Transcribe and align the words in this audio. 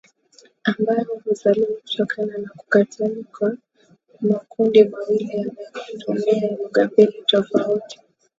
ambayo 0.63 1.21
huzaliwa 1.25 1.67
kutokana 1.67 2.37
na 2.37 2.49
kukutanika 2.49 3.37
kwa 3.39 3.57
makundi 4.21 4.83
mawili 4.83 5.29
yanayotumia 5.37 6.57
lugha 6.57 6.85
mbili 6.87 7.23
tofauti 7.25 7.99